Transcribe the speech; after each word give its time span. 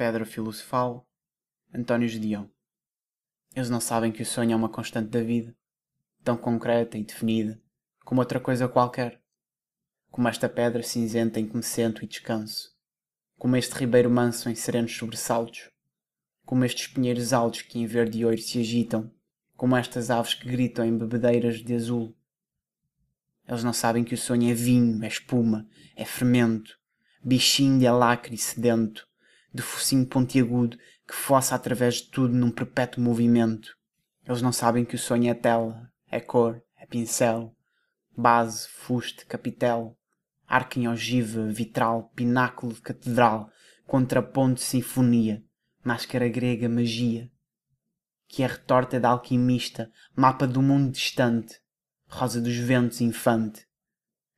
Pedra 0.00 0.24
Filosofal, 0.24 1.06
António 1.74 2.08
Gedeão. 2.08 2.50
Eles 3.54 3.68
não 3.68 3.82
sabem 3.82 4.10
que 4.10 4.22
o 4.22 4.24
sonho 4.24 4.54
é 4.54 4.56
uma 4.56 4.70
constante 4.70 5.10
da 5.10 5.22
vida, 5.22 5.54
tão 6.24 6.38
concreta 6.38 6.96
e 6.96 7.04
definida 7.04 7.60
como 8.02 8.22
outra 8.22 8.40
coisa 8.40 8.66
qualquer. 8.66 9.20
Como 10.10 10.26
esta 10.26 10.48
pedra 10.48 10.82
cinzenta 10.82 11.38
em 11.38 11.46
que 11.46 11.54
me 11.54 11.62
sento 11.62 12.02
e 12.02 12.08
descanso. 12.08 12.74
Como 13.36 13.58
este 13.58 13.74
ribeiro 13.74 14.10
manso 14.10 14.48
em 14.48 14.54
serenos 14.54 14.96
sobressaltos. 14.96 15.68
Como 16.46 16.64
estes 16.64 16.86
pinheiros 16.86 17.34
altos 17.34 17.60
que 17.60 17.78
em 17.78 17.84
verde 17.84 18.20
e 18.20 18.24
ouro 18.24 18.38
se 18.38 18.58
agitam. 18.58 19.12
Como 19.54 19.76
estas 19.76 20.08
aves 20.08 20.32
que 20.32 20.48
gritam 20.48 20.82
em 20.82 20.96
bebedeiras 20.96 21.62
de 21.62 21.74
azul. 21.74 22.16
Eles 23.46 23.62
não 23.62 23.74
sabem 23.74 24.02
que 24.02 24.14
o 24.14 24.18
sonho 24.18 24.50
é 24.50 24.54
vinho, 24.54 25.04
é 25.04 25.08
espuma, 25.08 25.68
é 25.94 26.06
fermento, 26.06 26.78
bichinho 27.22 27.78
de 27.78 27.86
alacre 27.86 28.34
e 28.34 28.38
sedento, 28.38 29.09
de 29.52 29.62
focinho 29.62 30.06
pontiagudo 30.06 30.78
que 31.06 31.14
fossa 31.14 31.54
através 31.54 31.96
de 31.96 32.10
tudo 32.10 32.34
num 32.34 32.50
perpétuo 32.50 33.02
movimento. 33.02 33.76
Eles 34.26 34.42
não 34.42 34.52
sabem 34.52 34.84
que 34.84 34.94
o 34.94 34.98
sonho 34.98 35.30
é 35.30 35.34
tela, 35.34 35.90
é 36.10 36.20
cor, 36.20 36.62
é 36.76 36.86
pincel, 36.86 37.54
base, 38.16 38.68
fuste, 38.68 39.26
capitel, 39.26 39.96
arco 40.46 40.78
em 40.78 40.88
ogiva, 40.88 41.46
vitral, 41.46 42.10
pináculo 42.14 42.74
de 42.74 42.80
catedral, 42.80 43.50
contraponto, 43.86 44.60
sinfonia, 44.60 45.42
máscara 45.84 46.28
grega, 46.28 46.68
magia, 46.68 47.30
que 48.28 48.42
é 48.42 48.46
retorta 48.46 49.00
da 49.00 49.08
alquimista, 49.08 49.90
mapa 50.14 50.46
do 50.46 50.62
mundo 50.62 50.92
distante, 50.92 51.60
rosa 52.06 52.40
dos 52.40 52.56
ventos, 52.56 53.00
infante, 53.00 53.66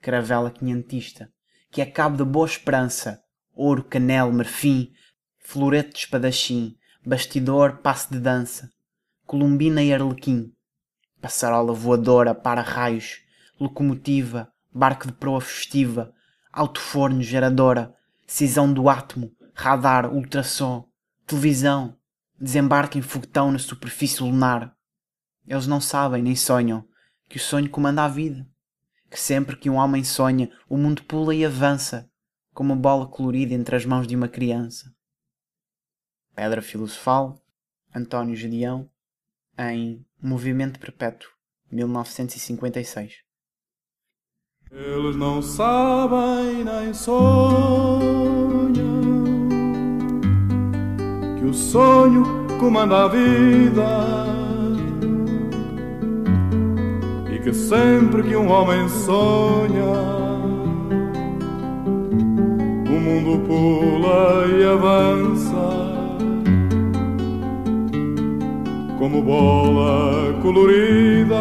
caravela 0.00 0.50
quinhentista, 0.50 1.32
que 1.70 1.80
é 1.80 1.86
cabo 1.86 2.16
da 2.16 2.24
boa 2.24 2.46
esperança, 2.46 3.22
ouro, 3.60 3.84
canel, 3.84 4.32
marfim, 4.32 4.90
florete 5.38 5.92
de 5.92 5.98
espadachim, 5.98 6.78
bastidor, 7.04 7.76
passo 7.82 8.10
de 8.10 8.18
dança, 8.18 8.70
columbina 9.26 9.82
e 9.82 9.92
arlequim, 9.92 10.50
passarola 11.20 11.74
voadora 11.74 12.34
para 12.34 12.62
raios, 12.62 13.20
locomotiva, 13.60 14.50
barco 14.72 15.06
de 15.06 15.12
proa 15.12 15.42
festiva, 15.42 16.10
alto-forno 16.50 17.22
geradora, 17.22 17.94
cisão 18.26 18.72
do 18.72 18.88
átomo, 18.88 19.30
radar, 19.52 20.10
ultrassom, 20.10 20.88
televisão, 21.26 21.98
desembarque 22.40 22.98
em 22.98 23.02
foguetão 23.02 23.52
na 23.52 23.58
superfície 23.58 24.22
lunar. 24.22 24.74
Eles 25.46 25.66
não 25.66 25.82
sabem 25.82 26.22
nem 26.22 26.34
sonham 26.34 26.82
que 27.28 27.36
o 27.36 27.40
sonho 27.40 27.68
comanda 27.68 28.04
a 28.04 28.08
vida, 28.08 28.48
que 29.10 29.20
sempre 29.20 29.54
que 29.54 29.68
um 29.68 29.74
homem 29.74 30.02
sonha, 30.02 30.50
o 30.66 30.78
mundo 30.78 31.02
pula 31.02 31.34
e 31.34 31.44
avança, 31.44 32.09
como 32.60 32.76
bola 32.76 33.06
colorida 33.06 33.54
entre 33.54 33.74
as 33.74 33.86
mãos 33.86 34.06
de 34.06 34.14
uma 34.14 34.28
criança. 34.28 34.94
Pedra 36.34 36.60
Filosofal, 36.60 37.40
António 37.94 38.36
Gedeão, 38.36 38.86
em 39.58 40.04
Movimento 40.22 40.78
Perpétuo, 40.78 41.30
1956. 41.72 43.22
Eles 44.70 45.16
não 45.16 45.40
sabem 45.40 46.62
nem 46.62 46.92
sonham 46.92 48.28
que 51.38 51.46
o 51.46 51.54
sonho 51.54 52.24
comanda 52.60 53.04
a 53.04 53.08
vida 53.08 54.26
e 57.34 57.42
que 57.42 57.54
sempre 57.54 58.22
que 58.22 58.36
um 58.36 58.50
homem 58.50 58.86
sonha 58.86 60.29
mundo 63.10 63.38
pula 63.46 64.46
e 64.46 64.64
avança 64.64 65.68
como 68.98 69.22
bola 69.22 70.32
colorida 70.42 71.40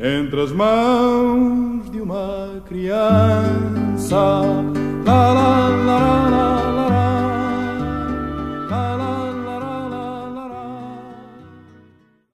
entre 0.00 0.40
as 0.40 0.52
mãos 0.52 1.90
de 1.90 2.00
uma 2.00 2.62
criança. 2.66 4.42